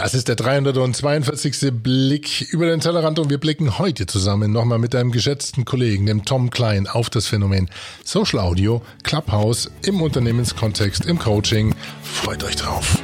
[0.00, 1.72] Das ist der 342.
[1.82, 6.24] Blick über den Tellerrand und wir blicken heute zusammen nochmal mit deinem geschätzten Kollegen, dem
[6.24, 7.68] Tom Klein, auf das Phänomen
[8.02, 11.74] Social Audio, Clubhouse im Unternehmenskontext, im Coaching.
[12.02, 12.96] Freut euch drauf.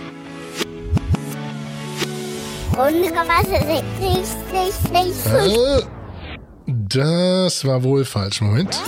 [5.26, 5.83] Äh,
[6.67, 8.40] das war wohl falsch.
[8.40, 8.81] Moment.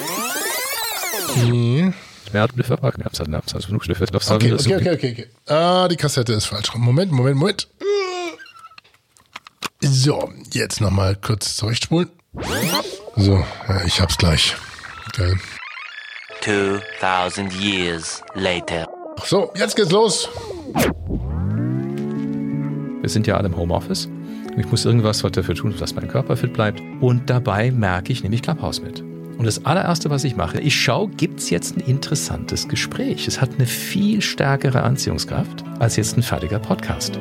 [4.36, 4.52] Okay.
[4.77, 5.54] Okay, okay, okay, okay.
[5.54, 6.75] Ah, die Kassette ist falsch.
[6.75, 7.68] Moment, Moment, Moment.
[9.80, 12.09] So, jetzt nochmal kurz zurückspulen.
[13.14, 14.56] So, ja, ich hab's gleich.
[15.06, 15.37] Okay.
[16.41, 18.88] 2000 years later.
[19.24, 20.28] So, jetzt geht's los.
[23.01, 24.09] Wir sind ja alle im Homeoffice.
[24.56, 26.82] Ich muss irgendwas dafür tun, dass mein Körper fit bleibt.
[27.01, 29.01] Und dabei merke ich nämlich Clubhouse mit.
[29.01, 33.29] Und das allererste, was ich mache, ich schaue, gibt es jetzt ein interessantes Gespräch?
[33.29, 37.20] Es hat eine viel stärkere Anziehungskraft als jetzt ein fertiger Podcast.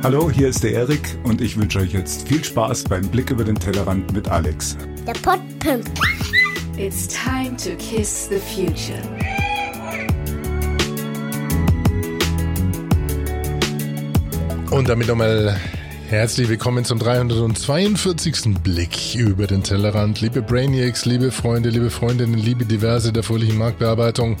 [0.00, 3.42] Hallo, hier ist der Erik und ich wünsche euch jetzt viel Spaß beim Blick über
[3.42, 4.76] den Tellerrand mit Alex.
[5.04, 5.90] Der Podpimp.
[6.76, 9.02] It's time to kiss the future.
[14.70, 15.58] Und damit nochmal
[16.06, 18.54] herzlich willkommen zum 342.
[18.62, 20.20] Blick über den Tellerrand.
[20.20, 24.36] Liebe Brainiacs, liebe Freunde, liebe Freundinnen, liebe Diverse der fröhlichen Marktbearbeitung.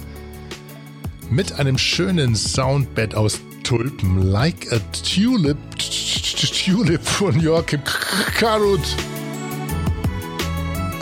[1.30, 7.82] Mit einem schönen Soundbed aus Tulpen, like a tulip, tulip von Joachim
[8.38, 8.80] Karut.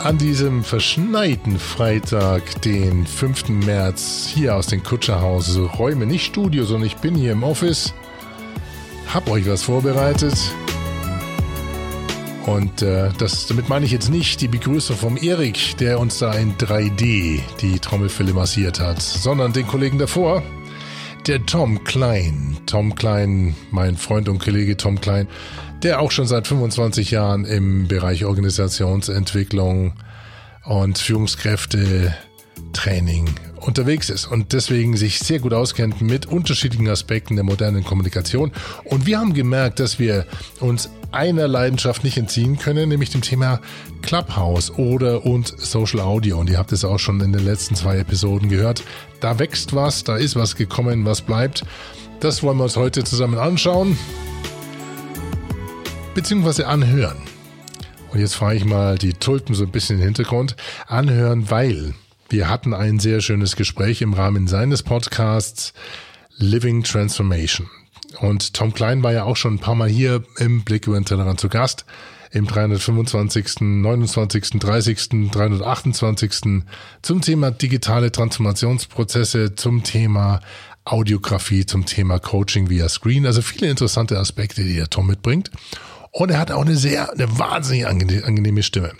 [0.03, 3.47] An diesem verschneiten Freitag, den 5.
[3.47, 7.93] März, hier aus dem Kutscherhaus, Räume, nicht Studio, sondern ich bin hier im Office
[9.13, 10.35] hab euch was vorbereitet.
[12.45, 16.33] Und äh, das, damit meine ich jetzt nicht die Begrüßung vom Erik, der uns da
[16.33, 20.43] in 3D die Trommelfälle massiert hat, sondern den Kollegen davor,
[21.27, 22.57] der Tom Klein.
[22.67, 25.27] Tom Klein, mein Freund und Kollege Tom Klein,
[25.83, 29.93] der auch schon seit 25 Jahren im Bereich Organisationsentwicklung
[30.63, 32.15] und Führungskräfte
[32.71, 33.29] Training
[33.67, 38.51] unterwegs ist und deswegen sich sehr gut auskennt mit unterschiedlichen Aspekten der modernen Kommunikation.
[38.85, 40.25] Und wir haben gemerkt, dass wir
[40.61, 43.59] uns einer Leidenschaft nicht entziehen können, nämlich dem Thema
[44.01, 46.39] Clubhouse oder und Social Audio.
[46.39, 48.83] Und ihr habt es auch schon in den letzten zwei Episoden gehört.
[49.19, 51.63] Da wächst was, da ist was gekommen, was bleibt.
[52.21, 53.97] Das wollen wir uns heute zusammen anschauen,
[56.15, 57.17] beziehungsweise anhören.
[58.11, 60.55] Und jetzt fahre ich mal die Tulpen so ein bisschen in den Hintergrund.
[60.87, 61.93] Anhören, weil
[62.29, 65.73] wir hatten ein sehr schönes Gespräch im Rahmen seines Podcasts
[66.37, 67.69] Living Transformation.
[68.19, 71.05] Und Tom Klein war ja auch schon ein paar Mal hier im Blick über den
[71.05, 71.85] Tellerrand zu Gast.
[72.31, 76.63] Im 325., 29., 30., 328.
[77.01, 80.41] zum Thema digitale Transformationsprozesse, zum Thema
[80.83, 83.25] Audiografie, zum Thema Coaching via Screen.
[83.25, 85.51] Also viele interessante Aspekte, die der Tom mitbringt.
[86.11, 88.91] Und er hat auch eine sehr, eine wahnsinnig angenehme Stimme.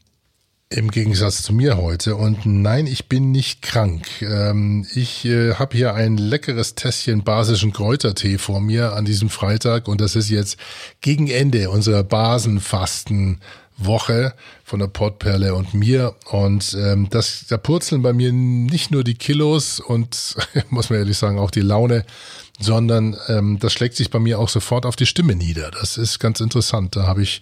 [0.70, 2.18] Im Gegensatz zu mir heute.
[2.18, 4.06] Und nein, ich bin nicht krank.
[4.22, 9.88] Ähm, ich äh, habe hier ein leckeres Tässchen basischen Kräutertee vor mir an diesem Freitag.
[9.88, 10.58] Und das ist jetzt
[11.00, 13.40] gegen Ende unserer Basenfasten.
[13.80, 14.34] Woche
[14.64, 16.16] von der Portperle und mir.
[16.32, 20.36] Und ähm, das, da purzeln bei mir nicht nur die Kilos und,
[20.70, 22.04] muss man ehrlich sagen, auch die Laune,
[22.60, 25.70] sondern ähm, das schlägt sich bei mir auch sofort auf die Stimme nieder.
[25.72, 26.96] Das ist ganz interessant.
[26.96, 27.42] Da habe ich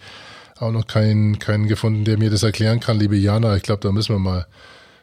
[0.59, 3.55] auch noch keinen, keinen gefunden, der mir das erklären kann, liebe Jana.
[3.55, 4.47] Ich glaube, da müssen wir mal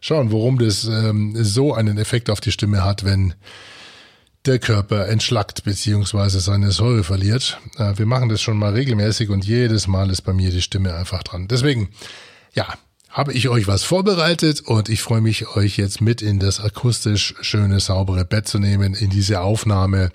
[0.00, 3.34] schauen, warum das ähm, so einen Effekt auf die Stimme hat, wenn
[4.46, 7.58] der Körper entschlackt beziehungsweise seine Säure verliert.
[7.76, 10.94] Äh, wir machen das schon mal regelmäßig und jedes Mal ist bei mir die Stimme
[10.94, 11.48] einfach dran.
[11.48, 11.90] Deswegen,
[12.54, 12.66] ja,
[13.08, 17.34] habe ich euch was vorbereitet und ich freue mich, euch jetzt mit in das akustisch
[17.42, 20.10] schöne, saubere Bett zu nehmen, in diese Aufnahme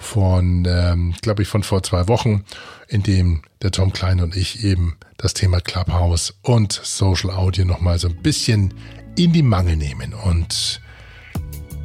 [0.00, 2.44] von, ähm, glaube ich, von vor zwei Wochen,
[2.88, 7.98] in dem der Tom Klein und ich eben das Thema Clubhouse und Social Audio nochmal
[7.98, 8.74] so ein bisschen
[9.16, 10.14] in die Mangel nehmen.
[10.14, 10.80] Und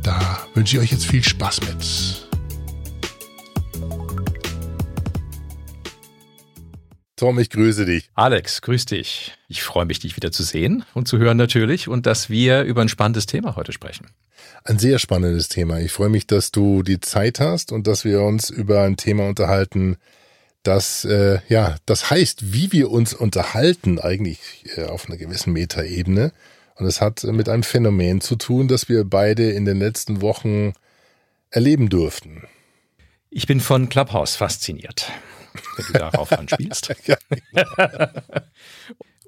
[0.02, 2.28] da wünsche ich euch jetzt viel Spaß mit.
[7.18, 8.10] Tom, ich grüße dich.
[8.14, 9.34] Alex, grüß dich.
[9.48, 12.82] Ich freue mich, dich wieder zu sehen und zu hören natürlich und dass wir über
[12.82, 14.08] ein spannendes Thema heute sprechen.
[14.64, 15.80] Ein sehr spannendes Thema.
[15.80, 19.28] Ich freue mich, dass du die Zeit hast und dass wir uns über ein Thema
[19.28, 19.98] unterhalten,
[20.64, 24.40] das äh, ja, das heißt, wie wir uns unterhalten, eigentlich
[24.76, 26.32] äh, auf einer gewissen Metaebene.
[26.76, 30.74] Und es hat mit einem Phänomen zu tun, das wir beide in den letzten Wochen
[31.52, 32.48] erleben durften.
[33.30, 35.12] Ich bin von Clubhouse fasziniert
[35.76, 36.94] wenn du darauf anspielst.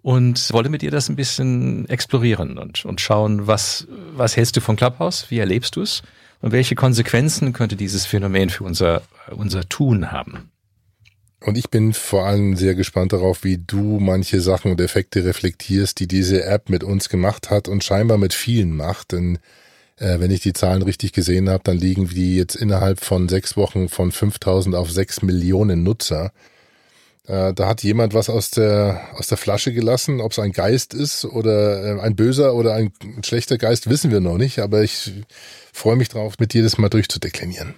[0.07, 4.61] und wollte mit dir das ein bisschen explorieren und, und schauen, was, was hältst du
[4.61, 5.29] von Clubhouse?
[5.29, 6.01] Wie erlebst du es?
[6.39, 9.01] Und welche Konsequenzen könnte dieses Phänomen für unser,
[9.31, 10.49] unser Tun haben?
[11.41, 15.99] Und ich bin vor allem sehr gespannt darauf, wie du manche Sachen und Effekte reflektierst,
[15.99, 19.11] die diese App mit uns gemacht hat und scheinbar mit vielen macht.
[19.11, 19.39] Denn
[19.97, 23.57] äh, wenn ich die Zahlen richtig gesehen habe, dann liegen die jetzt innerhalb von sechs
[23.57, 26.31] Wochen von 5000 auf sechs Millionen Nutzer.
[27.27, 30.21] Äh, da hat jemand was aus der, aus der Flasche gelassen.
[30.21, 32.91] Ob es ein Geist ist oder äh, ein böser oder ein
[33.23, 34.59] schlechter Geist, wissen wir noch nicht.
[34.59, 35.11] Aber ich
[35.73, 37.75] freue mich drauf, mit dir das mal durchzudeklinieren.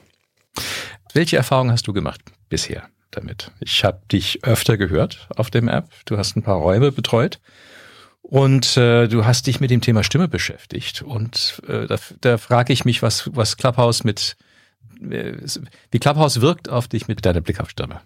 [1.14, 2.90] Welche Erfahrungen hast du gemacht bisher?
[3.12, 3.52] damit.
[3.60, 5.90] Ich habe dich öfter gehört auf dem App.
[6.06, 7.40] Du hast ein paar Räume betreut
[8.22, 11.02] und äh, du hast dich mit dem Thema Stimme beschäftigt.
[11.02, 14.38] Und äh, da, da frage ich mich, was, was Clubhouse mit,
[15.02, 15.34] äh,
[15.92, 18.02] wie Clubhouse wirkt auf dich mit deiner Blick auf Stimme.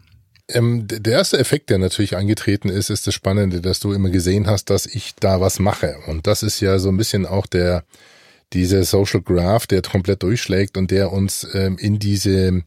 [0.50, 4.48] Ähm, der erste Effekt, der natürlich eingetreten ist, ist das Spannende, dass du immer gesehen
[4.48, 5.96] hast, dass ich da was mache.
[6.08, 7.84] Und das ist ja so ein bisschen auch der,
[8.52, 12.64] dieser Social Graph, der komplett durchschlägt und der uns ähm, in diese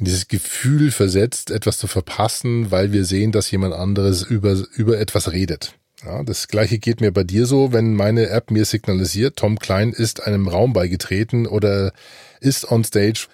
[0.00, 4.98] in dieses Gefühl versetzt, etwas zu verpassen, weil wir sehen, dass jemand anderes über, über
[4.98, 5.74] etwas redet.
[6.04, 9.92] Ja, das gleiche geht mir bei dir so, wenn meine App mir signalisiert, Tom Klein
[9.92, 11.92] ist einem Raum beigetreten oder
[12.40, 13.26] ist on stage,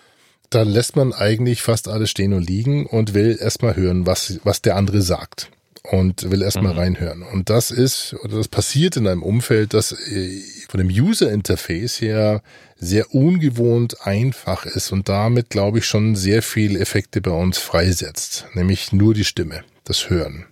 [0.50, 4.62] dann lässt man eigentlich fast alles stehen und liegen und will erstmal hören, was, was
[4.62, 5.50] der andere sagt
[5.90, 6.78] und will erstmal mhm.
[6.78, 7.22] reinhören.
[7.22, 12.00] Und das ist, oder das passiert in einem Umfeld, das äh, von dem User Interface
[12.00, 12.42] her
[12.76, 18.46] sehr ungewohnt einfach ist und damit, glaube ich, schon sehr viele Effekte bei uns freisetzt.
[18.54, 20.46] Nämlich nur die Stimme, das Hören,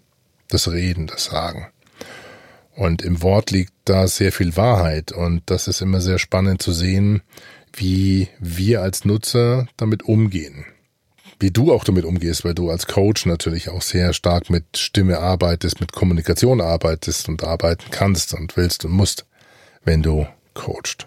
[0.49, 1.69] das Reden, das Sagen.
[2.76, 6.73] Und im Wort liegt da sehr viel Wahrheit und das ist immer sehr spannend zu
[6.73, 7.23] sehen,
[7.76, 10.64] wie wir als Nutzer damit umgehen
[11.40, 15.18] wie du auch damit umgehst, weil du als Coach natürlich auch sehr stark mit Stimme
[15.18, 19.26] arbeitest, mit Kommunikation arbeitest und arbeiten kannst und willst und musst,
[19.84, 21.06] wenn du coachst.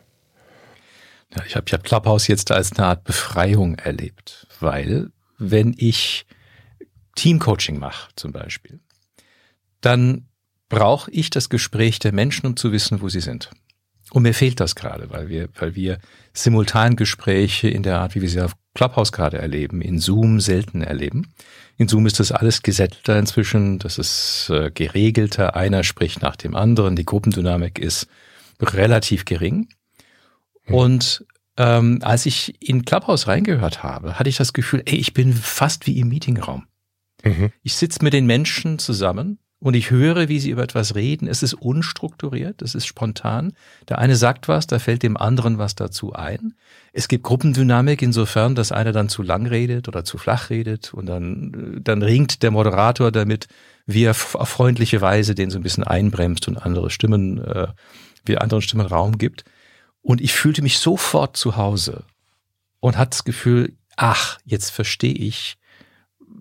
[1.36, 6.26] Ja, ich habe ich hab Clubhouse jetzt als eine Art Befreiung erlebt, weil wenn ich
[7.16, 8.80] Teamcoaching mache zum Beispiel,
[9.82, 10.28] dann
[10.70, 13.50] brauche ich das Gespräch der Menschen, um zu wissen, wo sie sind.
[14.12, 16.00] Und mir fehlt das gerade, weil wir, weil wir
[16.34, 20.82] simultan Gespräche in der Art, wie wir sie auf Clubhouse gerade erleben, in Zoom selten
[20.82, 21.34] erleben.
[21.78, 26.56] In Zoom ist das alles gesettelter inzwischen, das ist äh, geregelter, einer spricht nach dem
[26.56, 28.08] anderen, die Gruppendynamik ist
[28.62, 29.70] relativ gering.
[30.68, 30.76] Mhm.
[30.76, 31.26] Und
[31.58, 35.88] ähm, als ich in Clubhouse reingehört habe, hatte ich das Gefühl, ey, ich bin fast
[35.88, 36.68] wie im Meetingraum.
[37.24, 37.52] Mhm.
[37.64, 41.28] Ich sitze mit den Menschen zusammen und ich höre, wie sie über etwas reden.
[41.28, 43.54] Es ist unstrukturiert, es ist spontan.
[43.90, 46.54] Der eine sagt was, da fällt dem anderen was dazu ein.
[46.94, 51.08] Es gibt Gruppendynamik insofern, dass einer dann zu lang redet oder zu flach redet und
[51.08, 53.48] dann, dann ringt der Moderator damit,
[53.88, 57.68] wie er auf freundliche Weise den so ein bisschen einbremst und andere Stimmen, äh,
[58.26, 59.44] wie anderen Stimmen Raum gibt.
[60.02, 62.04] Und ich fühlte mich sofort zu Hause
[62.80, 65.58] und hatte das Gefühl, ach, jetzt verstehe ich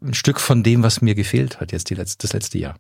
[0.03, 2.77] ein Stück von dem, was mir gefehlt hat jetzt die letzte, das letzte Jahr.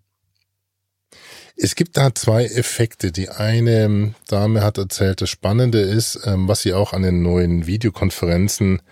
[1.58, 3.12] Es gibt da zwei Effekte.
[3.12, 7.66] Die eine Dame hat erzählt, das Spannende ist, ähm, was sie auch an den neuen
[7.66, 8.82] Videokonferenzen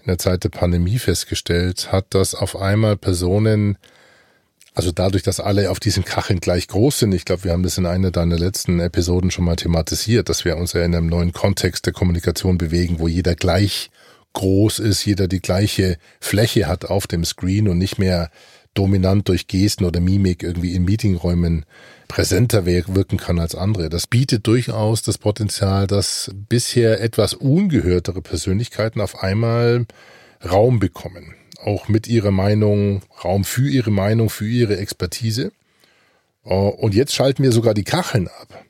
[0.00, 3.76] in der Zeit der Pandemie festgestellt hat, dass auf einmal Personen,
[4.74, 7.76] also dadurch, dass alle auf diesen Kacheln gleich groß sind, ich glaube, wir haben das
[7.76, 11.32] in einer deiner letzten Episoden schon mal thematisiert, dass wir uns ja in einem neuen
[11.34, 13.90] Kontext der Kommunikation bewegen, wo jeder gleich
[14.32, 18.30] groß ist, jeder die gleiche Fläche hat auf dem Screen und nicht mehr
[18.72, 21.64] dominant durch Gesten oder Mimik irgendwie in Meetingräumen
[22.08, 23.88] präsenter wirken kann als andere.
[23.88, 29.86] Das bietet durchaus das Potenzial, dass bisher etwas ungehörtere Persönlichkeiten auf einmal
[30.44, 31.34] Raum bekommen.
[31.62, 35.52] Auch mit ihrer Meinung, Raum für ihre Meinung, für ihre Expertise.
[36.44, 38.64] Oh, und jetzt schalten wir sogar die Kacheln ab.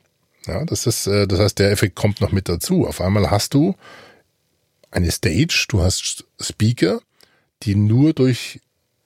[0.47, 2.87] Ja, das ist, äh, das heißt, der Effekt kommt noch mit dazu.
[2.87, 3.75] Auf einmal hast du
[4.91, 7.01] eine Stage, du hast Speaker,
[7.63, 8.61] die nur durch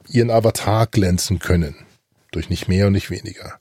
[0.08, 1.76] ihren Avatar glänzen können.
[2.32, 3.60] Durch nicht mehr und nicht weniger.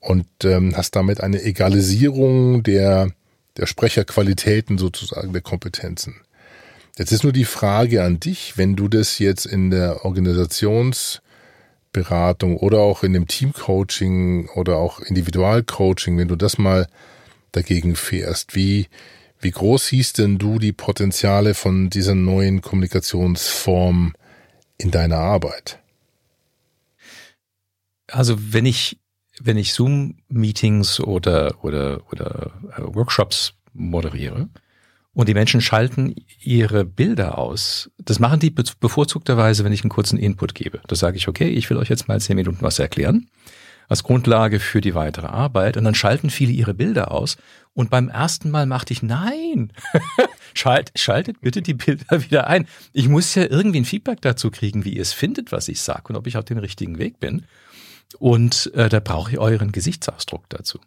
[0.00, 3.12] Und ähm, hast damit eine Egalisierung der,
[3.56, 6.20] der Sprecherqualitäten sozusagen, der Kompetenzen.
[6.96, 12.80] Jetzt ist nur die Frage an dich, wenn du das jetzt in der Organisationsberatung oder
[12.80, 16.88] auch in dem Teamcoaching oder auch Individualcoaching, wenn du das mal
[17.52, 18.88] dagegen fährst, wie,
[19.40, 24.14] wie groß siehst denn du die Potenziale von dieser neuen Kommunikationsform
[24.76, 25.78] in deiner Arbeit?
[28.08, 28.98] Also wenn ich
[29.42, 34.48] wenn ich Zoom-Meetings oder oder oder äh, Workshops moderiere
[35.12, 40.18] und die Menschen schalten ihre Bilder aus, das machen die bevorzugterweise, wenn ich einen kurzen
[40.18, 40.80] Input gebe.
[40.86, 43.28] Da sage ich, okay, ich will euch jetzt mal zehn Minuten was erklären.
[43.90, 45.76] als Grundlage für die weitere Arbeit.
[45.76, 47.36] Und dann schalten viele ihre Bilder aus.
[47.74, 49.72] Und beim ersten Mal machte ich, nein,
[50.54, 52.66] Schalt, schaltet bitte die Bilder wieder ein.
[52.92, 56.04] Ich muss ja irgendwie ein Feedback dazu kriegen, wie ihr es findet, was ich sage
[56.08, 57.44] und ob ich auf dem richtigen Weg bin.
[58.18, 60.78] Und äh, da brauche ich euren Gesichtsausdruck dazu.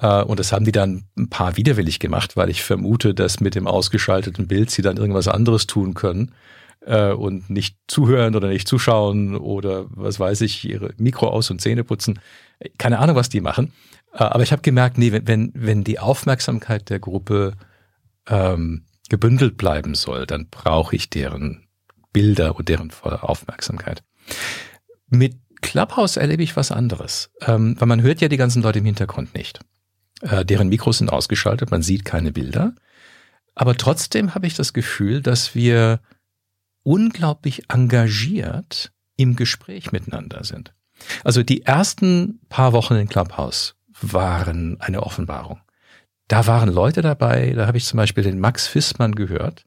[0.00, 3.54] Äh, und das haben die dann ein paar widerwillig gemacht, weil ich vermute, dass mit
[3.54, 6.32] dem ausgeschalteten Bild sie dann irgendwas anderes tun können
[6.80, 11.60] äh, und nicht zuhören oder nicht zuschauen oder was weiß ich, ihre Mikro aus und
[11.60, 12.18] Zähne putzen.
[12.78, 13.72] Keine Ahnung, was die machen.
[14.12, 17.54] Äh, aber ich habe gemerkt, nee, wenn, wenn die Aufmerksamkeit der Gruppe
[18.28, 21.66] ähm, gebündelt bleiben soll, dann brauche ich deren
[22.12, 24.02] Bilder und deren volle Aufmerksamkeit.
[25.08, 28.84] Mit Clubhouse erlebe ich was anderes, ähm, weil man hört ja die ganzen Leute im
[28.84, 29.60] Hintergrund nicht.
[30.20, 32.74] Äh, deren Mikros sind ausgeschaltet, man sieht keine Bilder.
[33.54, 36.00] Aber trotzdem habe ich das Gefühl, dass wir
[36.82, 40.74] unglaublich engagiert im Gespräch miteinander sind.
[41.24, 45.60] Also die ersten paar Wochen in Clubhouse waren eine Offenbarung.
[46.28, 49.64] Da waren Leute dabei, da habe ich zum Beispiel den Max Fissmann gehört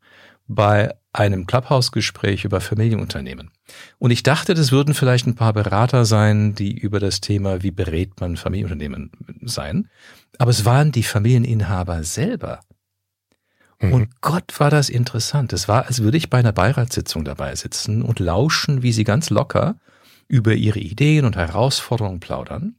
[0.48, 3.52] bei einem Clubhouse-Gespräch über Familienunternehmen.
[3.98, 7.72] Und ich dachte, das würden vielleicht ein paar Berater sein, die über das Thema, wie
[7.72, 9.90] berät man Familienunternehmen sein.
[10.38, 12.60] Aber es waren die Familieninhaber selber,
[13.82, 13.94] Mhm.
[13.94, 15.54] Und Gott war das interessant.
[15.54, 19.30] Es war, als würde ich bei einer Beiratssitzung dabei sitzen und lauschen, wie sie ganz
[19.30, 19.78] locker
[20.28, 22.76] über ihre Ideen und Herausforderungen plaudern.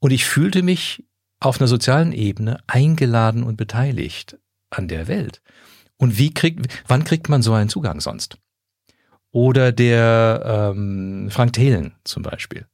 [0.00, 1.04] Und ich fühlte mich
[1.40, 4.38] auf einer sozialen Ebene eingeladen und beteiligt
[4.70, 5.40] an der Welt.
[5.96, 8.38] Und wie kriegt, wann kriegt man so einen Zugang sonst?
[9.38, 12.66] Oder der ähm, Frank Thelen zum Beispiel,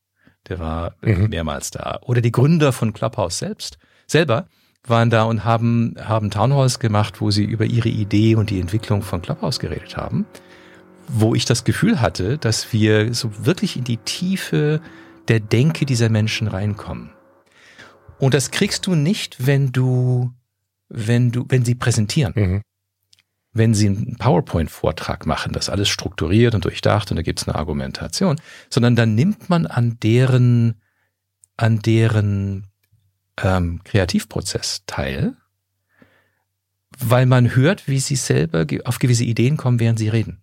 [0.49, 1.29] der war mhm.
[1.29, 1.99] mehrmals da.
[2.01, 4.47] Oder die Gründer von Clubhouse selbst, selber,
[4.87, 9.03] waren da und haben, haben Townhalls gemacht, wo sie über ihre Idee und die Entwicklung
[9.03, 10.25] von Clubhouse geredet haben,
[11.07, 14.81] wo ich das Gefühl hatte, dass wir so wirklich in die Tiefe
[15.29, 17.11] der Denke dieser Menschen reinkommen.
[18.19, 20.33] Und das kriegst du nicht, wenn du,
[20.89, 22.33] wenn du, wenn sie präsentieren.
[22.35, 22.63] Mhm.
[23.57, 28.41] Wenn sie einen PowerPoint-Vortrag machen, das alles strukturiert und durchdacht und da gibt's eine Argumentation,
[28.69, 30.81] sondern dann nimmt man an deren,
[31.57, 32.67] an deren
[33.41, 35.37] ähm, Kreativprozess teil,
[36.99, 40.41] weil man hört, wie sie selber auf gewisse Ideen kommen, während sie reden.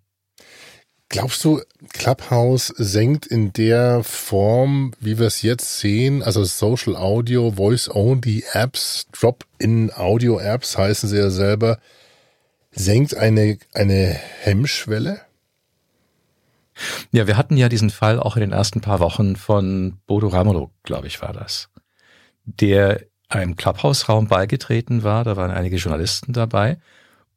[1.09, 7.51] Glaubst du, Clubhouse senkt in der Form, wie wir es jetzt sehen, also Social Audio,
[7.51, 11.79] Voice-Only Apps, Drop-in-Audio-Apps heißen sie ja selber,
[12.71, 15.21] senkt eine, eine Hemmschwelle?
[17.11, 20.71] Ja, wir hatten ja diesen Fall auch in den ersten paar Wochen von Bodo Ramelow,
[20.83, 21.69] glaube ich, war das
[22.45, 25.23] der einem Clubhouse-Raum beigetreten war.
[25.23, 26.79] Da waren einige Journalisten dabei.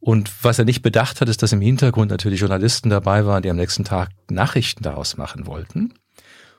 [0.01, 3.51] Und was er nicht bedacht hat, ist, dass im Hintergrund natürlich Journalisten dabei waren, die
[3.51, 5.95] am nächsten Tag Nachrichten daraus machen wollten.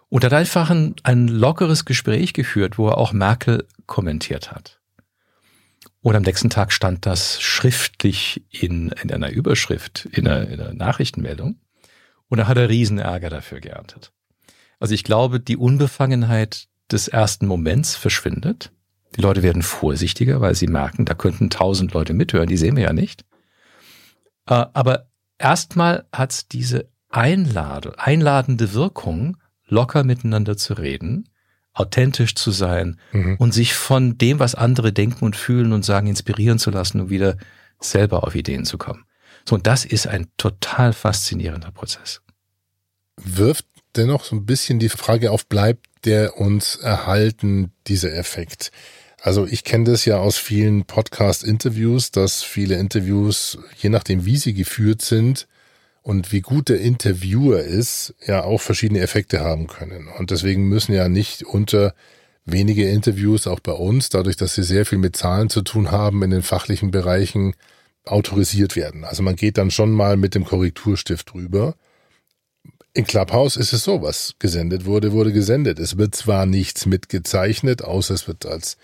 [0.10, 4.80] Und hat einfach ein, ein lockeres Gespräch geführt, wo er auch Merkel kommentiert hat.
[6.06, 10.76] Und am nächsten Tag stand das schriftlich in, in einer Überschrift, in einer, in einer
[10.76, 11.60] Nachrichtenmeldung.
[12.28, 14.14] Und da hat er Riesenärger dafür geerntet.
[14.80, 18.72] Also ich glaube, die Unbefangenheit des ersten Moments verschwindet.
[19.16, 22.84] Die Leute werden vorsichtiger, weil sie merken, da könnten tausend Leute mithören, die sehen wir
[22.84, 23.26] ja nicht.
[24.48, 25.08] Äh, aber
[25.40, 31.30] erstmal hat es diese Einlade, einladende Wirkung, locker miteinander zu reden,
[31.76, 33.36] authentisch zu sein mhm.
[33.38, 37.10] und sich von dem, was andere denken und fühlen und sagen, inspirieren zu lassen und
[37.10, 37.38] wieder
[37.80, 39.06] selber auf Ideen zu kommen.
[39.48, 42.22] So, und das ist ein total faszinierender Prozess.
[43.18, 43.66] Wirft
[43.96, 48.72] dennoch so ein bisschen die Frage auf, bleibt der uns erhalten, dieser Effekt?
[49.22, 54.54] Also ich kenne das ja aus vielen Podcast-Interviews, dass viele Interviews, je nachdem wie sie
[54.54, 55.48] geführt sind
[56.06, 60.08] und wie gut der Interviewer ist, ja auch verschiedene Effekte haben können.
[60.08, 61.96] Und deswegen müssen ja nicht unter
[62.46, 66.22] wenige Interviews auch bei uns, dadurch, dass sie sehr viel mit Zahlen zu tun haben
[66.22, 67.56] in den fachlichen Bereichen,
[68.06, 69.04] autorisiert werden.
[69.04, 71.74] Also man geht dann schon mal mit dem Korrekturstift drüber.
[72.94, 75.80] In Clubhouse ist es so, was gesendet wurde, wurde gesendet.
[75.80, 78.78] Es wird zwar nichts mitgezeichnet, außer es wird als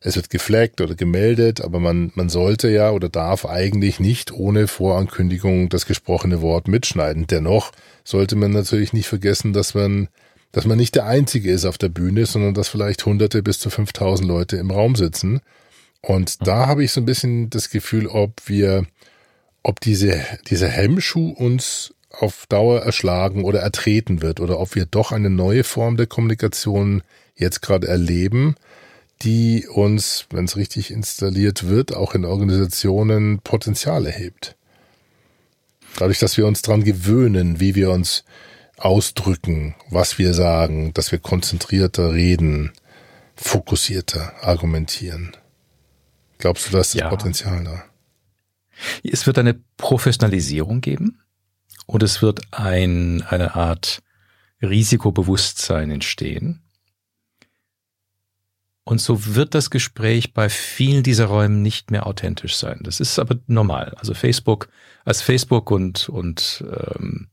[0.00, 4.68] es wird geflaggt oder gemeldet, aber man, man sollte ja oder darf eigentlich nicht ohne
[4.68, 7.26] Vorankündigung das gesprochene Wort mitschneiden.
[7.26, 7.72] Dennoch
[8.04, 10.08] sollte man natürlich nicht vergessen, dass man,
[10.52, 13.70] dass man nicht der Einzige ist auf der Bühne, sondern dass vielleicht hunderte bis zu
[13.70, 15.40] 5000 Leute im Raum sitzen.
[16.02, 18.86] Und da habe ich so ein bisschen das Gefühl, ob wir,
[19.62, 25.12] ob diese, dieser Hemmschuh uns auf Dauer erschlagen oder ertreten wird oder ob wir doch
[25.12, 27.02] eine neue Form der Kommunikation
[27.34, 28.54] jetzt gerade erleben,
[29.22, 34.56] die uns, wenn es richtig installiert wird, auch in Organisationen Potenzial erhebt.
[35.98, 38.24] Dadurch, dass wir uns dran gewöhnen, wie wir uns
[38.76, 42.72] ausdrücken, was wir sagen, dass wir konzentrierter reden,
[43.34, 45.34] fokussierter argumentieren.
[46.38, 47.08] Glaubst du, da ist das Ja.
[47.08, 47.84] Potenzial da?
[49.02, 51.22] Es wird eine Professionalisierung geben
[51.86, 54.02] und es wird ein, eine Art
[54.60, 56.62] Risikobewusstsein entstehen.
[58.88, 62.78] Und so wird das Gespräch bei vielen dieser Räumen nicht mehr authentisch sein.
[62.84, 63.92] Das ist aber normal.
[63.98, 64.68] Also Facebook,
[65.04, 67.26] als Facebook und, und ähm,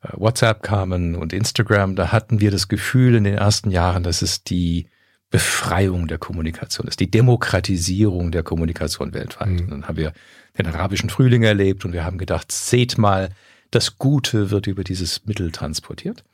[0.00, 4.22] äh, WhatsApp kamen und Instagram, da hatten wir das Gefühl in den ersten Jahren, dass
[4.22, 4.86] es die
[5.28, 9.50] Befreiung der Kommunikation ist, die Demokratisierung der Kommunikation weltweit.
[9.50, 9.58] Mhm.
[9.60, 10.14] Und dann haben wir
[10.56, 13.28] den arabischen Frühling erlebt und wir haben gedacht, seht mal,
[13.70, 16.24] das Gute wird über dieses Mittel transportiert.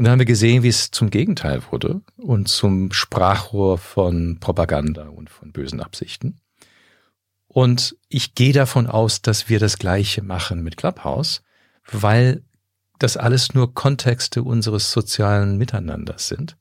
[0.00, 5.08] Und dann haben wir gesehen, wie es zum Gegenteil wurde und zum Sprachrohr von Propaganda
[5.08, 6.40] und von bösen Absichten.
[7.48, 11.42] Und ich gehe davon aus, dass wir das Gleiche machen mit Clubhouse,
[11.92, 12.42] weil
[12.98, 16.56] das alles nur Kontexte unseres sozialen Miteinanders sind.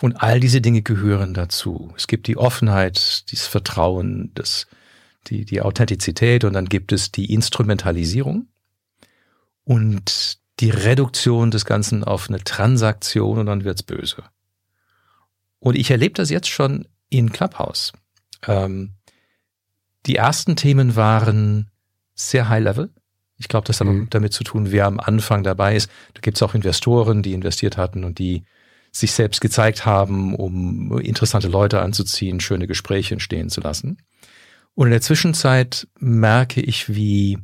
[0.00, 1.94] Und all diese Dinge gehören dazu.
[1.96, 4.66] Es gibt die Offenheit, dieses Vertrauen, das,
[5.28, 8.48] die, die Authentizität und dann gibt es die Instrumentalisierung
[9.62, 14.24] und die Reduktion des Ganzen auf eine Transaktion und dann wird's böse.
[15.58, 17.92] Und ich erlebe das jetzt schon in Clubhouse.
[18.46, 18.92] Ähm,
[20.06, 21.70] die ersten Themen waren
[22.14, 22.90] sehr high level.
[23.38, 24.08] Ich glaube, das hat Mhm.
[24.10, 25.90] damit zu tun, wer am Anfang dabei ist.
[26.14, 28.44] Da gibt's auch Investoren, die investiert hatten und die
[28.92, 33.98] sich selbst gezeigt haben, um interessante Leute anzuziehen, schöne Gespräche entstehen zu lassen.
[34.74, 37.38] Und in der Zwischenzeit merke ich, wie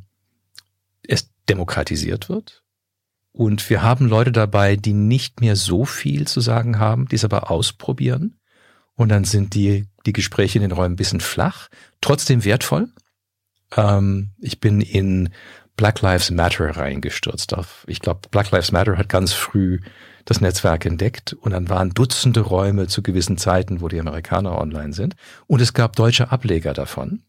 [1.07, 2.62] es demokratisiert wird.
[3.33, 7.25] Und wir haben Leute dabei, die nicht mehr so viel zu sagen haben, die es
[7.25, 8.39] aber ausprobieren.
[8.95, 11.67] Und dann sind die, die Gespräche in den Räumen ein bisschen flach,
[11.99, 12.89] trotzdem wertvoll.
[13.75, 15.29] Ähm, ich bin in
[15.75, 17.55] Black Lives Matter reingestürzt.
[17.87, 19.79] Ich glaube, Black Lives Matter hat ganz früh
[20.25, 24.93] das Netzwerk entdeckt und dann waren Dutzende Räume zu gewissen Zeiten, wo die Amerikaner online
[24.93, 25.15] sind.
[25.47, 27.23] Und es gab deutsche Ableger davon.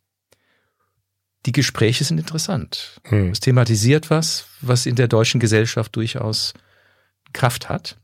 [1.46, 3.00] Die Gespräche sind interessant.
[3.04, 3.30] Hm.
[3.30, 6.52] Es thematisiert was, was in der deutschen Gesellschaft durchaus
[7.32, 7.96] Kraft hat.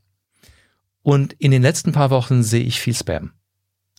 [1.01, 3.31] Und in den letzten paar Wochen sehe ich viel Spam.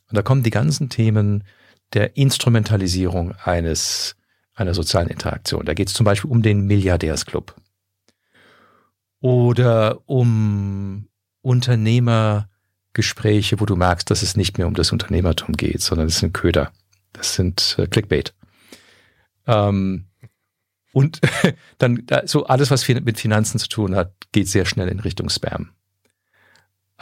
[0.09, 1.45] Und da kommen die ganzen Themen
[1.93, 4.17] der Instrumentalisierung eines,
[4.55, 5.67] einer sozialen Interaktion.
[5.67, 7.57] Da geht es zum Beispiel um den Milliardärsclub.
[9.21, 11.09] Oder um
[11.41, 16.35] Unternehmergespräche, wo du merkst, dass es nicht mehr um das Unternehmertum geht, sondern es sind
[16.35, 16.71] Köder.
[17.13, 18.35] Das sind äh, Clickbait.
[19.47, 20.07] Ähm,
[20.93, 21.21] und
[21.79, 25.29] dann da- so alles, was mit Finanzen zu tun hat, geht sehr schnell in Richtung
[25.31, 25.71] Spam.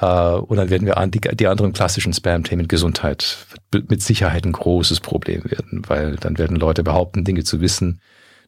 [0.00, 3.38] Äh, und dann werden wir an die, die anderen klassischen Spam-Themen Gesundheit
[3.72, 8.00] mit Sicherheit ein großes Problem werden, weil dann werden Leute behaupten, Dinge zu wissen,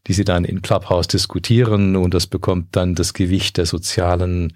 [0.06, 4.54] die sie dann in Clubhouse diskutieren und das bekommt dann das Gewicht der sozialen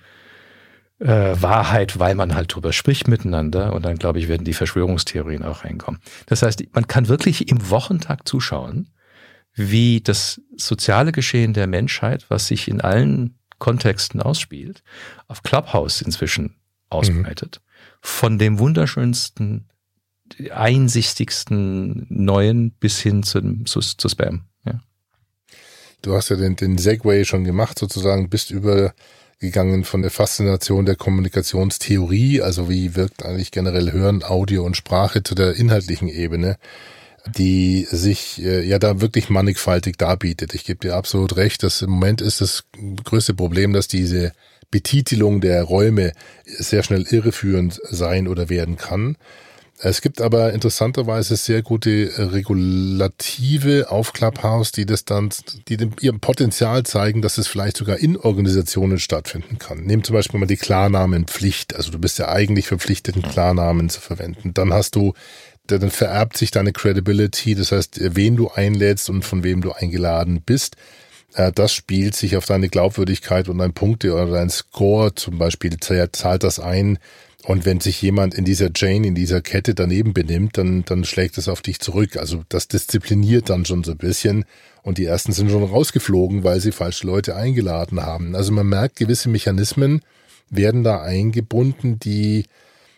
[0.99, 1.07] äh,
[1.41, 5.65] Wahrheit, weil man halt drüber spricht miteinander und dann, glaube ich, werden die Verschwörungstheorien auch
[5.65, 6.01] reinkommen.
[6.27, 8.89] Das heißt, man kann wirklich im Wochentag zuschauen,
[9.57, 14.83] wie das soziale Geschehen der Menschheit, was sich in allen Kontexten ausspielt,
[15.29, 16.57] auf Clubhouse inzwischen
[16.91, 17.63] ausbreitet.
[18.03, 19.69] Von dem wunderschönsten,
[20.53, 24.45] einsichtigsten Neuen bis hin zum, zu, zu Spam.
[24.65, 24.81] Ja.
[26.03, 30.97] Du hast ja den, den Segway schon gemacht, sozusagen, bist übergegangen von der Faszination der
[30.97, 36.59] Kommunikationstheorie, also wie wirkt eigentlich generell Hören, Audio und Sprache zu der inhaltlichen Ebene,
[37.27, 40.55] die sich äh, ja da wirklich mannigfaltig darbietet.
[40.55, 42.65] Ich gebe dir absolut recht, dass im Moment ist das
[43.05, 44.33] größte Problem, dass diese
[44.71, 46.13] Betitelung der Räume
[46.45, 49.17] sehr schnell irreführend sein oder werden kann.
[49.79, 55.29] Es gibt aber interessanterweise sehr gute äh, Regulative auf Clubhouse, die das dann,
[55.69, 59.85] die dem, ihrem Potenzial zeigen, dass es vielleicht sogar in Organisationen stattfinden kann.
[59.85, 61.77] Nehmen zum Beispiel mal die Klarnamenpflicht.
[61.77, 64.55] Also du bist ja eigentlich verpflichtet, einen Klarnamen zu verwenden.
[64.55, 65.13] Dann hast du,
[65.67, 70.43] dann vererbt sich deine Credibility, das heißt, wen du einlädst und von wem du eingeladen
[70.45, 70.77] bist.
[71.35, 75.77] Äh, Das spielt sich auf deine Glaubwürdigkeit und dein Punkte oder dein Score zum Beispiel
[75.79, 76.99] zahlt das ein.
[77.45, 81.39] Und wenn sich jemand in dieser Chain, in dieser Kette daneben benimmt, dann, dann schlägt
[81.39, 82.17] es auf dich zurück.
[82.17, 84.45] Also das diszipliniert dann schon so ein bisschen.
[84.83, 88.35] Und die ersten sind schon rausgeflogen, weil sie falsche Leute eingeladen haben.
[88.35, 90.03] Also man merkt, gewisse Mechanismen
[90.51, 92.47] werden da eingebunden, die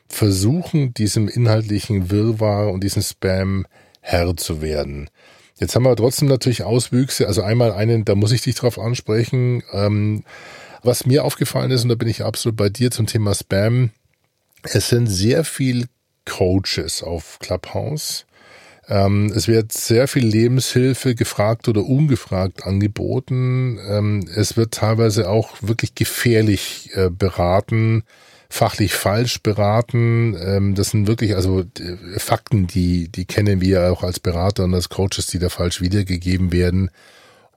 [0.09, 3.67] versuchen, diesem inhaltlichen Wirrwarr und diesem Spam
[4.01, 5.11] Herr zu werden.
[5.57, 7.27] Jetzt haben wir trotzdem natürlich Auswüchse.
[7.27, 9.63] Also einmal einen, da muss ich dich drauf ansprechen.
[9.73, 10.25] Ähm,
[10.83, 13.91] was mir aufgefallen ist, und da bin ich absolut bei dir zum Thema Spam,
[14.63, 15.87] es sind sehr viel
[16.25, 18.27] Coaches auf Clubhouse,
[18.89, 23.79] Ähm, es wird sehr viel Lebenshilfe gefragt oder ungefragt angeboten.
[23.87, 28.05] Ähm, es wird teilweise auch wirklich gefährlich äh, beraten,
[28.49, 30.37] fachlich falsch beraten.
[30.41, 31.65] Ähm, das sind wirklich also
[32.17, 36.53] Fakten, die, die kennen wir auch als Berater und als Coaches, die da falsch wiedergegeben
[36.53, 36.91] werden.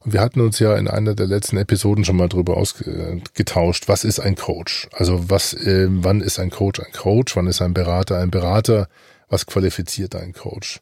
[0.02, 4.04] Und wir hatten uns ja in einer der letzten Episoden schon mal drüber ausgetauscht, was
[4.04, 4.90] ist ein Coach?
[4.92, 7.36] Also was, äh, wann ist ein Coach ein Coach?
[7.36, 8.88] Wann ist ein Berater ein Berater?
[9.30, 10.82] Was qualifiziert ein Coach?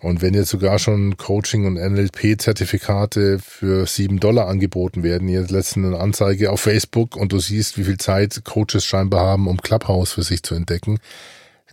[0.00, 5.84] Und wenn jetzt sogar schon Coaching- und NLP-Zertifikate für sieben Dollar angeboten werden, jetzt letzten
[5.84, 10.12] eine Anzeige auf Facebook und du siehst, wie viel Zeit Coaches scheinbar haben, um Clubhouse
[10.12, 11.00] für sich zu entdecken.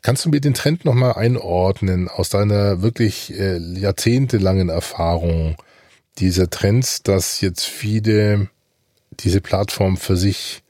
[0.01, 5.55] Kannst du mir den Trend nochmal einordnen aus deiner wirklich äh, jahrzehntelangen Erfahrung
[6.17, 8.49] dieser Trends, dass jetzt viele
[9.19, 10.63] diese Plattform für sich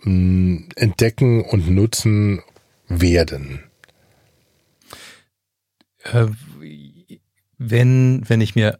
[0.00, 2.42] mh, hm, entdecken und nutzen
[2.88, 3.64] werden?
[7.62, 8.78] Wenn, wenn ich mir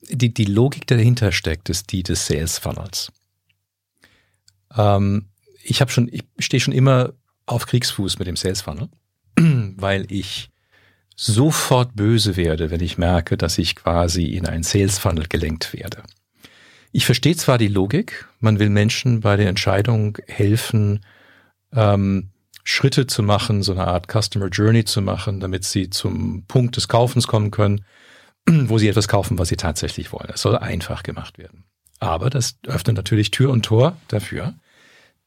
[0.00, 3.12] die, die Logik dahinter steckt, ist die des Sales Funnels.
[4.74, 5.26] Ähm,
[5.62, 7.12] ich habe schon, ich stehe schon immer
[7.44, 8.88] auf Kriegsfuß mit dem Sales Funnel,
[9.36, 10.50] weil ich
[11.16, 16.02] sofort böse werde, wenn ich merke, dass ich quasi in einen Sales Funnel gelenkt werde.
[16.92, 21.04] Ich verstehe zwar die Logik, man will Menschen bei der Entscheidung helfen,
[21.74, 22.30] ähm,
[22.64, 26.88] Schritte zu machen, so eine Art Customer Journey zu machen, damit sie zum Punkt des
[26.88, 27.84] Kaufens kommen können,
[28.48, 30.30] wo sie etwas kaufen, was sie tatsächlich wollen.
[30.32, 31.64] Es soll einfach gemacht werden.
[32.00, 34.54] Aber das öffnet natürlich Tür und Tor dafür,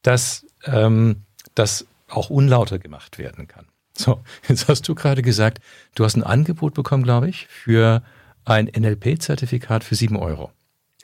[0.02, 1.22] dass ähm,
[1.54, 3.66] das auch unlauter gemacht werden kann.
[3.96, 5.62] So, jetzt hast du gerade gesagt,
[5.94, 8.02] du hast ein Angebot bekommen, glaube ich, für
[8.44, 10.50] ein NLP-Zertifikat für sieben Euro.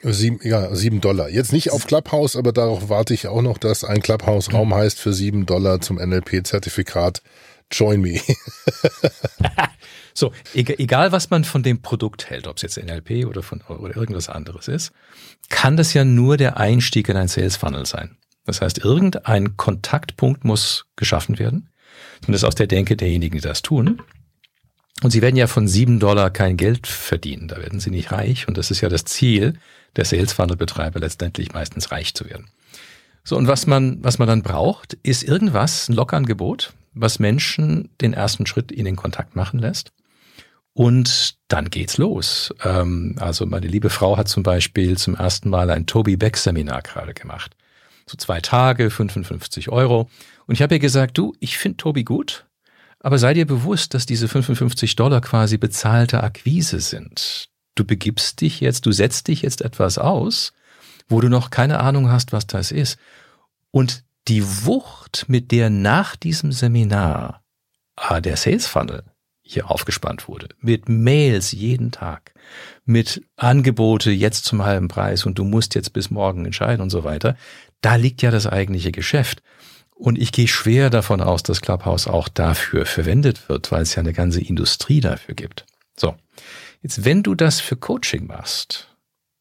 [0.01, 1.29] Sieben, ja, sieben Dollar.
[1.29, 4.75] Jetzt nicht auf Clubhouse, aber darauf warte ich auch noch, dass ein Clubhouse-Raum mhm.
[4.75, 7.21] heißt für sieben Dollar zum NLP-Zertifikat.
[7.71, 8.19] Join me.
[10.13, 13.95] so, egal was man von dem Produkt hält, ob es jetzt NLP oder von oder
[13.95, 14.91] irgendwas anderes ist,
[15.49, 18.17] kann das ja nur der Einstieg in ein Sales Funnel sein.
[18.45, 21.69] Das heißt, irgendein Kontaktpunkt muss geschaffen werden.
[22.21, 24.01] Zumindest aus der Denke derjenigen, die das tun.
[25.01, 27.47] Und sie werden ja von sieben Dollar kein Geld verdienen.
[27.47, 28.47] Da werden sie nicht reich.
[28.47, 29.55] Und das ist ja das Ziel,
[29.95, 32.47] der Sales Funnel Betreiber letztendlich meistens reich zu werden.
[33.23, 38.13] So, und was man, was man dann braucht, ist irgendwas, ein Logangebot, was Menschen den
[38.13, 39.91] ersten Schritt in den Kontakt machen lässt.
[40.73, 42.53] Und dann geht's los.
[42.63, 46.81] Ähm, also meine liebe Frau hat zum Beispiel zum ersten Mal ein Toby Beck Seminar
[46.81, 47.55] gerade gemacht.
[48.05, 50.09] So zwei Tage, 55 Euro.
[50.45, 52.45] Und ich habe ihr gesagt, du, ich finde Tobi gut,
[52.99, 58.59] aber sei dir bewusst, dass diese 55 Dollar quasi bezahlte Akquise sind du begibst dich
[58.61, 60.53] jetzt, du setzt dich jetzt etwas aus,
[61.07, 62.97] wo du noch keine Ahnung hast, was das ist.
[63.71, 67.43] Und die Wucht, mit der nach diesem Seminar
[67.95, 69.03] ah, der Sales Funnel
[69.41, 72.33] hier aufgespannt wurde, mit Mails jeden Tag,
[72.83, 77.03] mit Angebote jetzt zum halben Preis und du musst jetzt bis morgen entscheiden und so
[77.03, 77.37] weiter,
[77.81, 79.43] da liegt ja das eigentliche Geschäft.
[79.93, 84.01] Und ich gehe schwer davon aus, dass Clubhouse auch dafür verwendet wird, weil es ja
[84.01, 85.65] eine ganze Industrie dafür gibt.
[85.95, 86.15] So.
[86.85, 88.95] Jetzt, wenn du das für Coaching machst,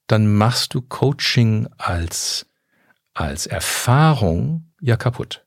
[0.06, 2.46] dann machst du Coaching als,
[3.12, 5.44] als Erfahrung ja kaputt.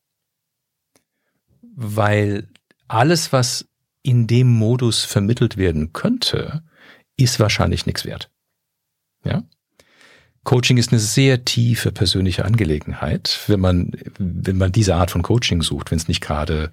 [1.63, 2.49] Weil
[2.87, 3.67] alles, was
[4.03, 6.63] in dem Modus vermittelt werden könnte,
[7.15, 8.29] ist wahrscheinlich nichts wert.
[9.23, 9.41] Ja?
[10.43, 15.63] Coaching ist eine sehr tiefe persönliche Angelegenheit, wenn man, wenn man diese Art von Coaching
[15.63, 16.71] sucht, wenn es nicht gerade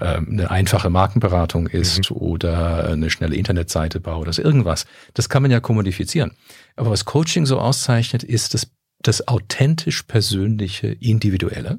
[0.00, 2.16] eine einfache Markenberatung ist mhm.
[2.16, 4.86] oder eine schnelle Internetseite baut oder irgendwas.
[5.14, 6.32] Das kann man ja kommodifizieren.
[6.76, 11.78] Aber was Coaching so auszeichnet, ist das, das authentisch persönliche, individuelle.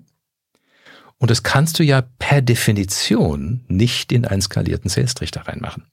[1.17, 5.85] Und das kannst du ja per Definition nicht in einen skalierten Sales-Trichter reinmachen.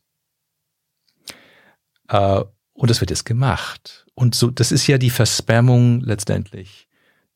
[2.09, 4.07] Äh, und das wird jetzt gemacht.
[4.15, 6.89] Und so, das ist ja die Verspammung letztendlich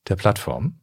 [0.06, 0.80] der Plattform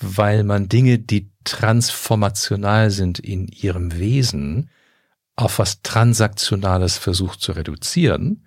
[0.00, 4.70] weil man Dinge, die transformational sind in ihrem Wesen,
[5.36, 8.46] auf was Transaktionales versucht zu reduzieren,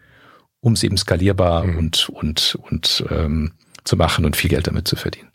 [0.60, 1.77] um es eben skalierbar mhm.
[1.77, 3.53] und, und, und ähm,
[3.84, 5.29] zu machen und viel Geld damit zu verdienen.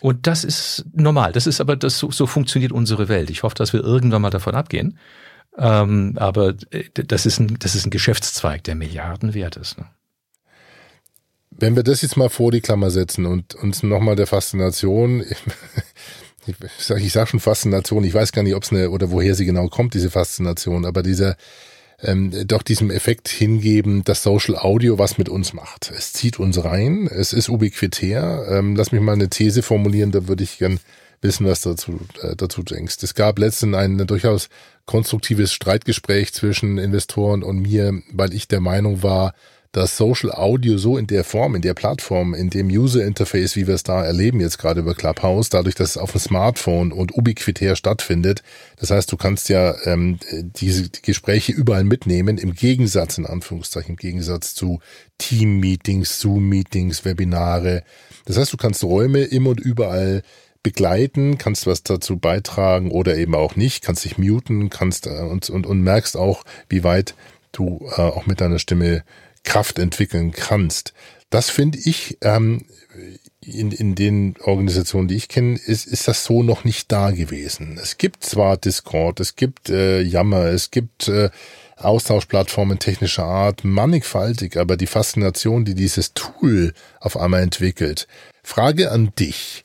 [0.00, 1.32] Und das ist normal.
[1.32, 3.28] Das ist aber, das, so, so funktioniert unsere Welt.
[3.30, 4.98] Ich hoffe, dass wir irgendwann mal davon abgehen.
[5.58, 9.78] Ähm, aber äh, das ist, ein, das ist ein Geschäftszweig, der Milliarden wert ist.
[9.78, 9.86] Ne?
[11.60, 15.20] Wenn wir das jetzt mal vor die Klammer setzen und uns nochmal der Faszination,
[16.46, 19.44] ich sage sag schon Faszination, ich weiß gar nicht, ob es eine oder woher sie
[19.44, 21.36] genau kommt, diese Faszination, aber dieser
[22.02, 25.92] ähm, doch diesem Effekt hingeben, dass Social Audio was mit uns macht.
[25.94, 28.46] Es zieht uns rein, es ist ubiquitär.
[28.48, 30.80] Ähm, lass mich mal eine These formulieren, da würde ich gern
[31.20, 32.96] wissen, was dazu, äh, dazu denkst.
[33.02, 34.48] Es gab letztens ein durchaus
[34.86, 39.34] konstruktives Streitgespräch zwischen Investoren und mir, weil ich der Meinung war,
[39.72, 43.68] dass Social Audio so in der Form, in der Plattform, in dem User Interface, wie
[43.68, 47.16] wir es da erleben jetzt gerade über Clubhouse, dadurch, dass es auf dem Smartphone und
[47.16, 48.42] ubiquitär stattfindet.
[48.76, 53.90] Das heißt, du kannst ja ähm, diese die Gespräche überall mitnehmen, im Gegensatz, in Anführungszeichen,
[53.90, 54.80] im Gegensatz zu
[55.18, 57.84] Team-Meetings, Zoom-Meetings, Webinare.
[58.24, 60.22] Das heißt, du kannst Räume immer und überall
[60.62, 65.48] begleiten, kannst was dazu beitragen oder eben auch nicht, kannst dich muten, kannst äh, und,
[65.48, 67.14] und, und merkst auch, wie weit
[67.52, 69.02] du äh, auch mit deiner Stimme
[69.44, 70.92] Kraft entwickeln kannst.
[71.30, 72.64] Das finde ich ähm,
[73.40, 77.78] in, in den Organisationen, die ich kenne, ist, ist das so noch nicht da gewesen.
[77.80, 81.30] Es gibt zwar Discord, es gibt äh, Yammer, es gibt äh,
[81.76, 88.06] Austauschplattformen technischer Art, mannigfaltig, aber die Faszination, die dieses Tool auf einmal entwickelt.
[88.42, 89.64] Frage an dich.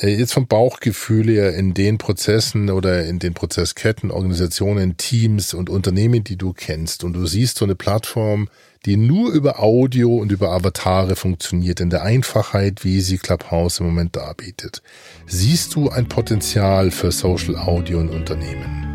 [0.00, 5.70] Äh, jetzt vom Bauchgefühl her in den Prozessen oder in den Prozessketten, Organisationen, Teams und
[5.70, 8.48] Unternehmen, die du kennst und du siehst so eine Plattform,
[8.84, 13.86] die nur über Audio und über Avatare funktioniert, in der Einfachheit, wie sie Clubhouse im
[13.86, 14.82] Moment darbietet.
[15.26, 18.91] Siehst du ein Potenzial für Social Audio in Unternehmen?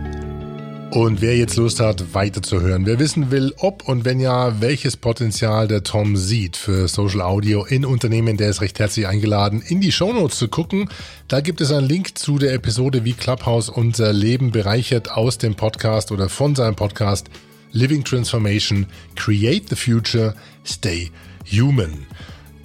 [0.91, 5.67] Und wer jetzt Lust hat, weiterzuhören, wer wissen will, ob und wenn ja, welches Potenzial
[5.67, 9.91] der Tom sieht für Social Audio in Unternehmen, der ist recht herzlich eingeladen, in die
[9.91, 10.89] Shownotes zu gucken.
[11.27, 15.55] Da gibt es einen Link zu der Episode, wie Clubhouse unser Leben bereichert aus dem
[15.55, 17.29] Podcast oder von seinem Podcast
[17.73, 21.11] Living Transformation, Create the Future, Stay
[21.51, 22.07] Human.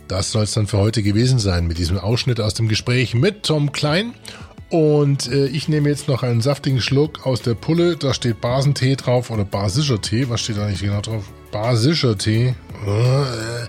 [0.06, 3.42] Das soll es dann für heute gewesen sein mit diesem Ausschnitt aus dem Gespräch mit
[3.42, 4.14] Tom Klein.
[4.72, 7.98] Und äh, ich nehme jetzt noch einen saftigen Schluck aus der Pulle.
[7.98, 10.30] Da steht Basentee drauf oder basischer Tee.
[10.30, 11.24] Was steht da nicht genau drauf?
[11.50, 12.54] Basischer Tee.
[12.86, 13.66] Äh.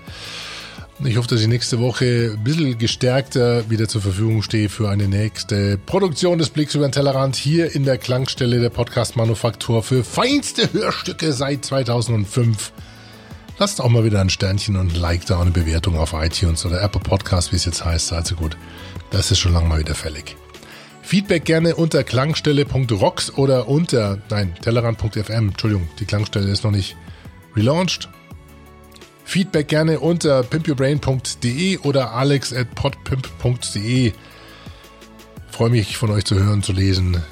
[1.06, 5.06] Ich hoffe, dass ich nächste Woche ein bisschen gestärkter wieder zur Verfügung stehe für eine
[5.06, 10.72] nächste Produktion des Blicks über den Tellerrand hier in der Klangstelle der Podcast-Manufaktur für feinste
[10.72, 12.72] Hörstücke seit 2005.
[13.58, 16.64] Lasst auch mal wieder ein Sternchen und ein Like da und eine Bewertung auf iTunes
[16.64, 18.14] oder Apple Podcast, wie es jetzt heißt.
[18.14, 18.56] Also gut,
[19.10, 20.36] das ist schon lange mal wieder fällig.
[21.04, 25.48] Feedback gerne unter klangstelle.rocks oder unter, nein, tellerrand.fm.
[25.48, 26.96] Entschuldigung, die Klangstelle ist noch nicht
[27.54, 28.08] relaunched.
[29.24, 32.68] Feedback gerne unter pimpyourbrain.de oder alex at.
[35.50, 37.22] Freue mich von euch zu hören, zu lesen.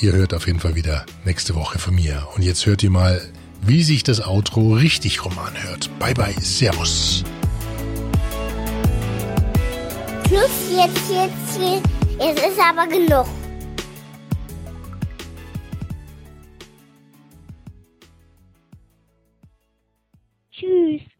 [0.00, 2.26] Ihr hört auf jeden Fall wieder nächste Woche von mir.
[2.34, 3.22] Und jetzt hört ihr mal,
[3.60, 5.88] wie sich das Outro richtig rum anhört.
[6.00, 7.22] Bye bye, Servus.
[10.26, 12.01] Schluss jetzt, jetzt, jetzt.
[12.24, 13.26] Es ist aber genug.
[20.52, 21.11] Tschüss.